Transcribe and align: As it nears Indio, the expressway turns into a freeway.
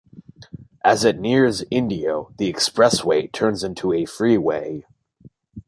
As 0.83 1.03
it 1.05 1.19
nears 1.19 1.63
Indio, 1.69 2.33
the 2.39 2.51
expressway 2.51 3.31
turns 3.31 3.63
into 3.63 3.93
a 3.93 4.05
freeway. 4.07 4.83